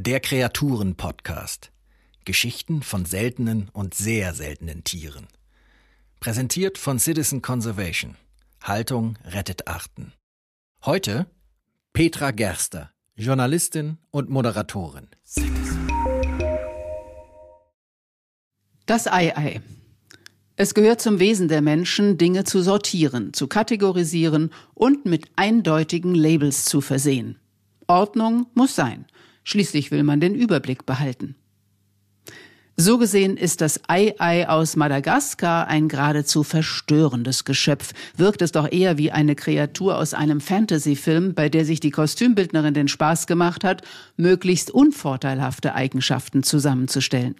Der 0.00 0.20
Kreaturen-Podcast. 0.20 1.72
Geschichten 2.24 2.82
von 2.82 3.04
seltenen 3.04 3.68
und 3.72 3.94
sehr 3.94 4.32
seltenen 4.32 4.84
Tieren. 4.84 5.26
Präsentiert 6.20 6.78
von 6.78 7.00
Citizen 7.00 7.42
Conservation. 7.42 8.14
Haltung 8.62 9.18
rettet 9.24 9.66
Arten. 9.66 10.12
Heute 10.84 11.26
Petra 11.92 12.30
Gerster, 12.30 12.92
Journalistin 13.16 13.98
und 14.12 14.30
Moderatorin. 14.30 15.08
Das 18.86 19.08
Ei-Ei. 19.08 19.60
Es 20.54 20.74
gehört 20.74 21.00
zum 21.00 21.18
Wesen 21.18 21.48
der 21.48 21.60
Menschen, 21.60 22.18
Dinge 22.18 22.44
zu 22.44 22.62
sortieren, 22.62 23.32
zu 23.32 23.48
kategorisieren 23.48 24.52
und 24.74 25.06
mit 25.06 25.28
eindeutigen 25.34 26.14
Labels 26.14 26.66
zu 26.66 26.80
versehen. 26.80 27.40
Ordnung 27.88 28.46
muss 28.54 28.76
sein– 28.76 29.04
Schließlich 29.48 29.90
will 29.90 30.02
man 30.02 30.20
den 30.20 30.34
Überblick 30.34 30.84
behalten. 30.84 31.34
So 32.76 32.98
gesehen 32.98 33.38
ist 33.38 33.62
das 33.62 33.80
Ei-Ei 33.88 34.46
aus 34.46 34.76
Madagaskar 34.76 35.68
ein 35.68 35.88
geradezu 35.88 36.42
verstörendes 36.42 37.46
Geschöpf. 37.46 37.94
Wirkt 38.14 38.42
es 38.42 38.52
doch 38.52 38.70
eher 38.70 38.98
wie 38.98 39.10
eine 39.10 39.36
Kreatur 39.36 39.96
aus 39.96 40.12
einem 40.12 40.42
Fantasy-Film, 40.42 41.32
bei 41.32 41.48
der 41.48 41.64
sich 41.64 41.80
die 41.80 41.90
Kostümbildnerin 41.90 42.74
den 42.74 42.88
Spaß 42.88 43.26
gemacht 43.26 43.64
hat, 43.64 43.80
möglichst 44.18 44.70
unvorteilhafte 44.70 45.74
Eigenschaften 45.74 46.42
zusammenzustellen. 46.42 47.34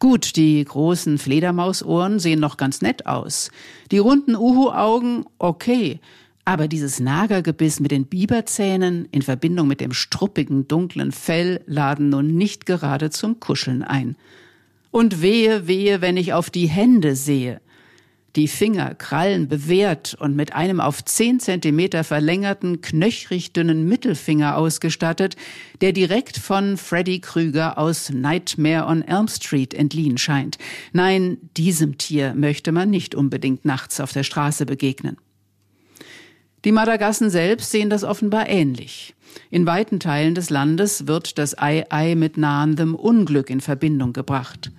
Gut, 0.00 0.34
die 0.34 0.64
großen 0.64 1.18
Fledermausohren 1.18 2.18
sehen 2.18 2.40
noch 2.40 2.56
ganz 2.56 2.82
nett 2.82 3.06
aus. 3.06 3.52
Die 3.92 3.98
runden 3.98 4.34
Uhu-Augen, 4.34 5.24
okay. 5.38 6.00
Aber 6.48 6.66
dieses 6.66 6.98
Nagergebiss 6.98 7.78
mit 7.78 7.90
den 7.90 8.06
Biberzähnen 8.06 9.06
in 9.10 9.20
Verbindung 9.20 9.68
mit 9.68 9.82
dem 9.82 9.92
struppigen, 9.92 10.66
dunklen 10.66 11.12
Fell 11.12 11.60
laden 11.66 12.08
nun 12.08 12.38
nicht 12.38 12.64
gerade 12.64 13.10
zum 13.10 13.38
Kuscheln 13.38 13.82
ein. 13.82 14.16
Und 14.90 15.20
wehe, 15.20 15.66
wehe, 15.66 16.00
wenn 16.00 16.16
ich 16.16 16.32
auf 16.32 16.48
die 16.48 16.66
Hände 16.66 17.16
sehe. 17.16 17.60
Die 18.34 18.48
Finger, 18.48 18.94
Krallen 18.94 19.48
bewehrt 19.48 20.16
und 20.18 20.36
mit 20.36 20.54
einem 20.54 20.80
auf 20.80 21.04
zehn 21.04 21.38
Zentimeter 21.38 22.02
verlängerten, 22.02 22.80
knöchrig 22.80 23.52
dünnen 23.52 23.86
Mittelfinger 23.86 24.56
ausgestattet, 24.56 25.36
der 25.82 25.92
direkt 25.92 26.38
von 26.38 26.78
Freddy 26.78 27.20
Krüger 27.20 27.76
aus 27.76 28.08
Nightmare 28.08 28.86
on 28.86 29.02
Elm 29.02 29.28
Street 29.28 29.74
entliehen 29.74 30.16
scheint. 30.16 30.56
Nein, 30.94 31.36
diesem 31.58 31.98
Tier 31.98 32.32
möchte 32.32 32.72
man 32.72 32.88
nicht 32.88 33.14
unbedingt 33.14 33.66
nachts 33.66 34.00
auf 34.00 34.14
der 34.14 34.22
Straße 34.22 34.64
begegnen. 34.64 35.18
Die 36.68 36.72
Madagassen 36.72 37.30
selbst 37.30 37.70
sehen 37.70 37.88
das 37.88 38.04
offenbar 38.04 38.46
ähnlich. 38.46 39.14
In 39.48 39.64
weiten 39.64 40.00
Teilen 40.00 40.34
des 40.34 40.50
Landes 40.50 41.06
wird 41.06 41.38
das 41.38 41.56
Ei-Ei 41.56 42.14
mit 42.14 42.36
nahendem 42.36 42.94
Unglück 42.94 43.48
in 43.48 43.62
Verbindung 43.62 44.12
gebracht. 44.12 44.70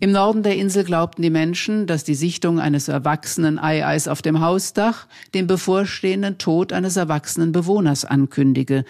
Im 0.00 0.12
Norden 0.12 0.42
der 0.42 0.56
Insel 0.56 0.84
glaubten 0.84 1.22
die 1.22 1.30
Menschen, 1.30 1.86
dass 1.86 2.04
die 2.04 2.14
Sichtung 2.14 2.60
eines 2.60 2.88
erwachsenen 2.88 3.58
Ei-Eis 3.58 4.06
auf 4.06 4.20
dem 4.20 4.40
Hausdach 4.40 5.06
den 5.32 5.46
bevorstehenden 5.46 6.36
Tod 6.36 6.74
eines 6.74 6.96
erwachsenen 6.96 7.52
Bewohners 7.52 8.04
ankündige, 8.04 8.84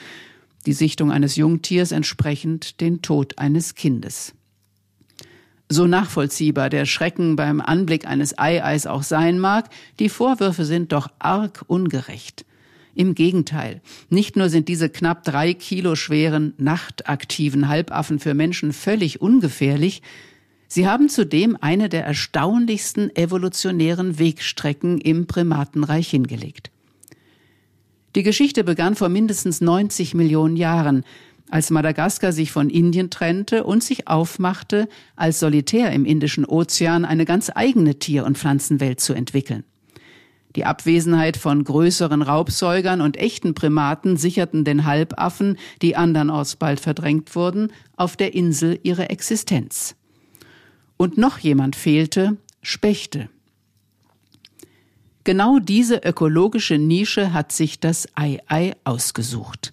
die 0.66 0.72
Sichtung 0.72 1.12
eines 1.12 1.36
Jungtiers 1.36 1.92
entsprechend 1.92 2.80
den 2.80 3.00
Tod 3.00 3.38
eines 3.38 3.76
Kindes. 3.76 4.34
So 5.68 5.86
nachvollziehbar 5.86 6.68
der 6.68 6.84
Schrecken 6.84 7.36
beim 7.36 7.60
Anblick 7.60 8.06
eines 8.06 8.38
Eieis 8.38 8.86
auch 8.86 9.02
sein 9.02 9.38
mag, 9.38 9.70
die 9.98 10.08
Vorwürfe 10.08 10.64
sind 10.64 10.92
doch 10.92 11.08
arg 11.18 11.64
ungerecht. 11.66 12.44
Im 12.94 13.14
Gegenteil, 13.14 13.80
nicht 14.08 14.36
nur 14.36 14.48
sind 14.48 14.68
diese 14.68 14.88
knapp 14.88 15.24
drei 15.24 15.52
Kilo 15.52 15.96
schweren, 15.96 16.54
nachtaktiven 16.58 17.68
Halbaffen 17.68 18.20
für 18.20 18.34
Menschen 18.34 18.72
völlig 18.72 19.20
ungefährlich, 19.20 20.02
sie 20.68 20.86
haben 20.86 21.08
zudem 21.08 21.56
eine 21.60 21.88
der 21.88 22.04
erstaunlichsten 22.04 23.14
evolutionären 23.16 24.18
Wegstrecken 24.18 25.00
im 25.00 25.26
Primatenreich 25.26 26.08
hingelegt. 26.08 26.70
Die 28.14 28.22
Geschichte 28.22 28.62
begann 28.62 28.94
vor 28.94 29.08
mindestens 29.08 29.60
90 29.60 30.14
Millionen 30.14 30.56
Jahren, 30.56 31.04
als 31.50 31.70
Madagaskar 31.70 32.32
sich 32.32 32.50
von 32.50 32.70
Indien 32.70 33.10
trennte 33.10 33.64
und 33.64 33.82
sich 33.84 34.08
aufmachte, 34.08 34.88
als 35.16 35.40
Solitär 35.40 35.92
im 35.92 36.04
Indischen 36.04 36.44
Ozean 36.44 37.04
eine 37.04 37.24
ganz 37.24 37.50
eigene 37.54 37.98
Tier- 37.98 38.24
und 38.24 38.38
Pflanzenwelt 38.38 39.00
zu 39.00 39.12
entwickeln. 39.12 39.64
Die 40.56 40.64
Abwesenheit 40.64 41.36
von 41.36 41.64
größeren 41.64 42.22
Raubsäugern 42.22 43.00
und 43.00 43.16
echten 43.16 43.54
Primaten 43.54 44.16
sicherten 44.16 44.64
den 44.64 44.84
Halbaffen, 44.84 45.58
die 45.82 45.96
andernorts 45.96 46.56
bald 46.56 46.78
verdrängt 46.78 47.34
wurden, 47.34 47.72
auf 47.96 48.16
der 48.16 48.34
Insel 48.34 48.78
ihre 48.84 49.10
Existenz. 49.10 49.96
Und 50.96 51.18
noch 51.18 51.38
jemand 51.38 51.74
fehlte, 51.74 52.36
Spechte. 52.62 53.28
Genau 55.24 55.58
diese 55.58 55.96
ökologische 55.96 56.78
Nische 56.78 57.32
hat 57.32 57.50
sich 57.50 57.80
das 57.80 58.06
Ei-Ei 58.14 58.74
ausgesucht. 58.84 59.72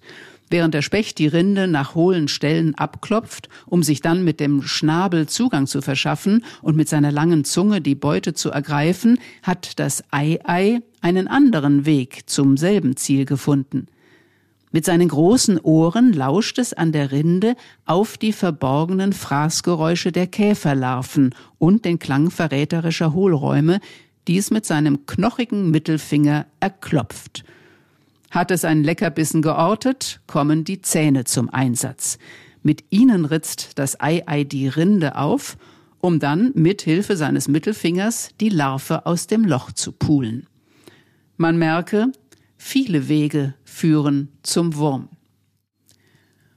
Während 0.52 0.74
der 0.74 0.82
Specht 0.82 1.16
die 1.16 1.28
Rinde 1.28 1.66
nach 1.66 1.94
hohlen 1.94 2.28
Stellen 2.28 2.74
abklopft, 2.74 3.48
um 3.64 3.82
sich 3.82 4.02
dann 4.02 4.22
mit 4.22 4.38
dem 4.38 4.60
Schnabel 4.60 5.26
Zugang 5.26 5.66
zu 5.66 5.80
verschaffen 5.80 6.44
und 6.60 6.76
mit 6.76 6.90
seiner 6.90 7.10
langen 7.10 7.44
Zunge 7.44 7.80
die 7.80 7.94
Beute 7.94 8.34
zu 8.34 8.50
ergreifen, 8.50 9.18
hat 9.42 9.78
das 9.78 10.04
Ei-Ei 10.10 10.80
einen 11.00 11.26
anderen 11.26 11.86
Weg 11.86 12.28
zum 12.28 12.58
selben 12.58 12.98
Ziel 12.98 13.24
gefunden. 13.24 13.86
Mit 14.72 14.84
seinen 14.84 15.08
großen 15.08 15.58
Ohren 15.58 16.12
lauscht 16.12 16.58
es 16.58 16.74
an 16.74 16.92
der 16.92 17.12
Rinde 17.12 17.56
auf 17.86 18.18
die 18.18 18.34
verborgenen 18.34 19.14
Fraßgeräusche 19.14 20.12
der 20.12 20.26
Käferlarven 20.26 21.34
und 21.56 21.86
den 21.86 21.98
Klang 21.98 22.30
verräterischer 22.30 23.14
Hohlräume, 23.14 23.80
die 24.28 24.36
es 24.36 24.50
mit 24.50 24.66
seinem 24.66 25.06
knochigen 25.06 25.70
Mittelfinger 25.70 26.44
erklopft. 26.60 27.42
Hat 28.32 28.50
es 28.50 28.64
einen 28.64 28.82
Leckerbissen 28.82 29.42
geortet, 29.42 30.22
kommen 30.26 30.64
die 30.64 30.80
Zähne 30.80 31.24
zum 31.24 31.50
Einsatz. 31.50 32.16
Mit 32.62 32.82
ihnen 32.88 33.26
ritzt 33.26 33.78
das 33.78 34.00
Ei-Ei 34.00 34.44
die 34.44 34.68
Rinde 34.68 35.16
auf, 35.16 35.58
um 36.00 36.18
dann 36.18 36.50
mit 36.54 36.80
Hilfe 36.80 37.18
seines 37.18 37.46
Mittelfingers 37.46 38.30
die 38.40 38.48
Larve 38.48 39.04
aus 39.04 39.26
dem 39.26 39.44
Loch 39.44 39.72
zu 39.72 39.92
pulen. 39.92 40.46
Man 41.36 41.58
merke, 41.58 42.10
viele 42.56 43.06
Wege 43.08 43.52
führen 43.64 44.28
zum 44.42 44.76
Wurm. 44.76 45.10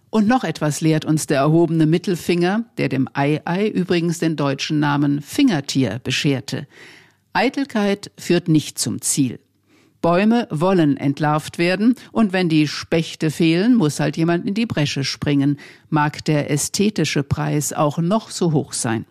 Und 0.09 0.30
noch 0.30 0.46
etwas 0.46 0.80
lehrt 0.80 1.03
uns 1.03 1.28
der 1.28 1.40
erhobene 1.40 1.86
Mittelfinger, 1.86 2.63
der 2.78 2.88
dem 2.88 3.09
Ei-Ei 3.12 3.68
übrigens 3.68 4.19
den 4.19 4.38
deutschen 4.38 4.80
Namen 4.80 5.22
Fingertier 5.22 6.00
bescherte. 6.02 6.68
Eitelkeit 7.34 8.12
führt 8.18 8.47
nicht 8.47 8.80
zum 8.80 9.02
Ziel. 9.02 9.40
Bäume 10.05 10.47
wollen 10.51 10.97
entlarvt 10.97 11.57
werden 11.57 11.95
und 12.11 12.31
wenn 12.31 12.47
die 12.47 12.67
Spechte 12.67 13.31
fehlen, 13.31 13.73
muss 13.73 13.99
halt 13.99 14.17
jemand 14.17 14.45
in 14.45 14.53
die 14.53 14.67
Bresche 14.67 15.03
springen, 15.03 15.57
mag 15.89 16.23
der 16.25 16.51
ästhetische 16.51 17.23
Preis 17.23 17.73
auch 17.73 17.97
noch 17.97 18.29
so 18.29 18.51
hoch 18.51 18.73
sein. 18.73 19.05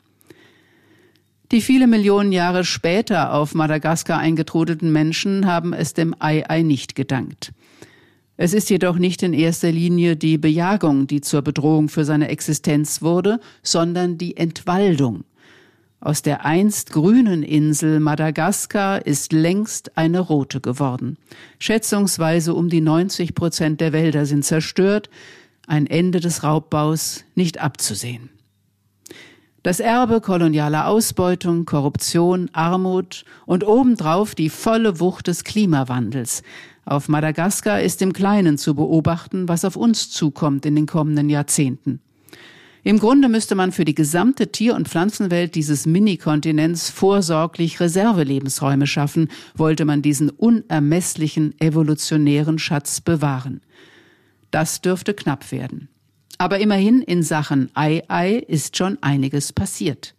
Die 1.51 1.63
viele 1.63 1.89
Millionen 1.89 2.31
Jahre 2.31 2.63
später 2.63 3.35
auf 3.35 3.55
Madagaskar 3.55 4.21
eingetrudeten 4.21 4.93
Menschen 4.93 5.47
haben 5.47 5.73
es 5.73 5.95
dem 5.95 6.15
Ei-Ei 6.21 6.63
nicht 6.63 6.95
gedankt. 6.95 7.51
Es 8.37 8.55
ist 8.55 8.71
jedoch 8.71 8.97
nicht 8.97 9.25
in 9.25 9.33
erster 9.33 9.73
Linie 9.73 10.15
die 10.15 10.39
Bejagung, 10.39 11.09
die 11.09 11.23
zur 11.23 11.43
Bedrohung 11.43 11.89
für 11.89 12.05
seine 12.05 12.29
Existenz 12.29 13.03
wurde, 13.03 13.41
sondern 13.65 14.17
die 14.17 14.37
Entwaldung. 14.37 15.25
Aus 16.05 16.21
der 16.21 16.45
einst 16.45 16.93
grünen 16.93 17.43
Insel 17.43 17.99
Madagaskar 17.99 19.07
ist 19.07 19.33
längst 19.33 19.97
eine 19.97 20.21
rote 20.21 20.61
geworden. 20.61 21.17
Schätzungsweise 21.59 22.53
um 22.53 22.69
die 22.69 22.83
90 22.83 23.35
Prozent 23.35 23.81
der 23.81 23.95
Wälder 23.95 24.27
sind 24.27 24.45
zerstört, 24.45 25.09
ein 25.67 25.87
Ende 25.87 26.21
des 26.21 26.43
Raubbaus 26.43 27.25
nicht 27.35 27.59
abzusehen. 27.59 28.29
Das 29.63 29.81
Erbe 29.81 30.21
kolonialer 30.21 30.89
Ausbeutung, 30.89 31.65
Korruption, 31.65 32.51
Armut 32.53 33.25
und 33.47 33.67
obendrauf 33.67 34.35
die 34.35 34.51
volle 34.51 35.01
Wucht 35.01 35.29
des 35.29 35.43
Klimawandels. 35.43 36.43
Auf 36.85 37.09
Madagaskar 37.09 37.81
ist 37.81 38.03
im 38.03 38.13
Kleinen 38.13 38.59
zu 38.59 38.75
beobachten, 38.75 39.49
was 39.49 39.65
auf 39.65 39.75
uns 39.75 40.11
zukommt 40.11 40.67
in 40.67 40.77
den 40.77 40.85
kommenden 40.85 41.31
Jahrzehnten. 41.31 42.03
Im 42.87 42.99
Grunde 42.99 43.31
müsste 43.31 43.55
man 43.55 43.73
für 43.73 43.87
die 43.87 43.95
gesamte 43.95 44.53
Tier- 44.53 44.75
und 44.75 44.89
Pflanzenwelt 44.89 45.55
dieses 45.55 45.87
Mini-Kontinents 45.87 46.91
vorsorglich 46.91 47.81
Reservelebensräume 47.81 48.87
schaffen, 48.87 49.29
wollte 49.57 49.87
man 49.87 50.03
diesen 50.03 50.29
unermesslichen 50.29 51.59
evolutionären 51.61 52.59
Schatz 52.59 53.01
bewahren. 53.01 53.63
Das 54.51 54.83
dürfte 54.83 55.15
knapp 55.15 55.51
werden. 55.51 55.89
Aber 56.37 56.59
immerhin 56.59 57.01
in 57.01 57.23
Sachen 57.23 57.71
Ei-Ei 57.73 58.35
ist 58.35 58.77
schon 58.77 58.99
einiges 59.01 59.55
passiert. 59.55 60.15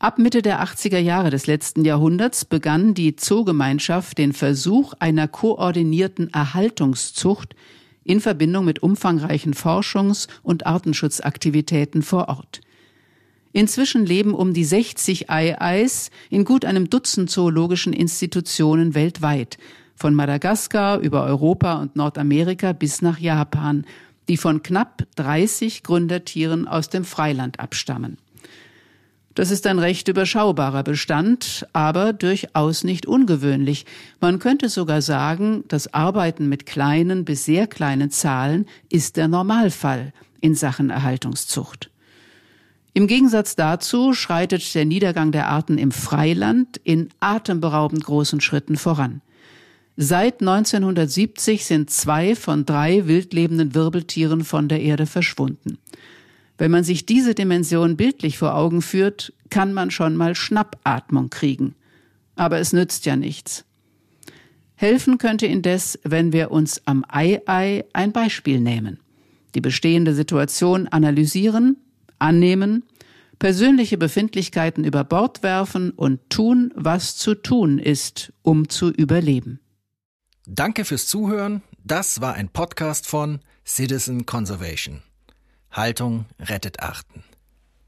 Ab 0.00 0.18
Mitte 0.18 0.42
der 0.42 0.64
80er 0.64 0.98
Jahre 0.98 1.30
des 1.30 1.46
letzten 1.46 1.84
Jahrhunderts 1.84 2.44
begann 2.44 2.92
die 2.92 3.14
Zoogemeinschaft 3.14 4.18
den 4.18 4.32
Versuch 4.32 4.94
einer 4.98 5.28
koordinierten 5.28 6.32
Erhaltungszucht 6.32 7.54
in 8.04 8.20
Verbindung 8.20 8.64
mit 8.64 8.82
umfangreichen 8.82 9.54
Forschungs- 9.54 10.28
und 10.42 10.66
Artenschutzaktivitäten 10.66 12.02
vor 12.02 12.28
Ort. 12.28 12.60
Inzwischen 13.52 14.06
leben 14.06 14.34
um 14.34 14.54
die 14.54 14.64
60 14.64 15.30
Ei-Eis 15.30 16.10
in 16.30 16.44
gut 16.44 16.64
einem 16.64 16.88
Dutzend 16.88 17.30
zoologischen 17.30 17.92
Institutionen 17.92 18.94
weltweit, 18.94 19.58
von 19.94 20.14
Madagaskar 20.14 20.98
über 21.00 21.24
Europa 21.24 21.74
und 21.74 21.96
Nordamerika 21.96 22.72
bis 22.72 23.02
nach 23.02 23.18
Japan, 23.18 23.84
die 24.28 24.36
von 24.36 24.62
knapp 24.62 25.06
30 25.16 25.82
Gründertieren 25.82 26.66
aus 26.66 26.88
dem 26.88 27.04
Freiland 27.04 27.60
abstammen. 27.60 28.16
Das 29.34 29.50
ist 29.50 29.66
ein 29.66 29.78
recht 29.78 30.08
überschaubarer 30.08 30.82
Bestand, 30.82 31.66
aber 31.72 32.12
durchaus 32.12 32.84
nicht 32.84 33.06
ungewöhnlich. 33.06 33.86
Man 34.20 34.38
könnte 34.38 34.68
sogar 34.68 35.00
sagen, 35.00 35.64
das 35.68 35.94
Arbeiten 35.94 36.48
mit 36.48 36.66
kleinen 36.66 37.24
bis 37.24 37.46
sehr 37.46 37.66
kleinen 37.66 38.10
Zahlen 38.10 38.66
ist 38.90 39.16
der 39.16 39.28
Normalfall 39.28 40.12
in 40.40 40.54
Sachen 40.54 40.90
Erhaltungszucht. 40.90 41.90
Im 42.94 43.06
Gegensatz 43.06 43.56
dazu 43.56 44.12
schreitet 44.12 44.74
der 44.74 44.84
Niedergang 44.84 45.32
der 45.32 45.48
Arten 45.48 45.78
im 45.78 45.92
Freiland 45.92 46.78
in 46.84 47.08
atemberaubend 47.20 48.04
großen 48.04 48.42
Schritten 48.42 48.76
voran. 48.76 49.22
Seit 49.96 50.40
1970 50.40 51.64
sind 51.64 51.90
zwei 51.90 52.34
von 52.34 52.66
drei 52.66 53.06
wildlebenden 53.06 53.74
Wirbeltieren 53.74 54.44
von 54.44 54.68
der 54.68 54.80
Erde 54.80 55.06
verschwunden. 55.06 55.78
Wenn 56.58 56.70
man 56.70 56.84
sich 56.84 57.06
diese 57.06 57.34
Dimension 57.34 57.96
bildlich 57.96 58.38
vor 58.38 58.54
Augen 58.54 58.82
führt, 58.82 59.32
kann 59.50 59.72
man 59.72 59.90
schon 59.90 60.16
mal 60.16 60.34
Schnappatmung 60.34 61.30
kriegen. 61.30 61.74
Aber 62.36 62.58
es 62.58 62.72
nützt 62.72 63.06
ja 63.06 63.16
nichts. 63.16 63.64
Helfen 64.74 65.18
könnte 65.18 65.46
indes, 65.46 65.98
wenn 66.02 66.32
wir 66.32 66.50
uns 66.50 66.82
am 66.86 67.04
Ei-Ei 67.08 67.84
ein 67.92 68.12
Beispiel 68.12 68.60
nehmen, 68.60 68.98
die 69.54 69.60
bestehende 69.60 70.14
Situation 70.14 70.88
analysieren, 70.88 71.76
annehmen, 72.18 72.84
persönliche 73.38 73.98
Befindlichkeiten 73.98 74.84
über 74.84 75.04
Bord 75.04 75.42
werfen 75.42 75.90
und 75.90 76.30
tun, 76.30 76.72
was 76.74 77.16
zu 77.16 77.34
tun 77.34 77.78
ist, 77.78 78.32
um 78.42 78.68
zu 78.68 78.90
überleben. 78.90 79.60
Danke 80.46 80.84
fürs 80.84 81.06
Zuhören. 81.06 81.62
Das 81.84 82.20
war 82.20 82.34
ein 82.34 82.48
Podcast 82.48 83.06
von 83.06 83.40
Citizen 83.64 84.26
Conservation. 84.26 85.02
Haltung 85.72 86.26
rettet 86.38 86.78
Arten. 86.80 87.24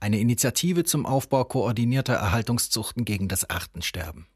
Eine 0.00 0.18
Initiative 0.18 0.82
zum 0.84 1.06
Aufbau 1.06 1.44
koordinierter 1.44 2.14
Erhaltungszuchten 2.14 3.04
gegen 3.04 3.28
das 3.28 3.48
Artensterben. 3.48 4.26